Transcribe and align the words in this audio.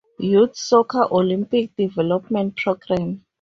Youth 0.17 0.55
Soccer 0.55 1.05
Olympic 1.11 1.75
Development 1.75 2.57
Program. 2.57 3.23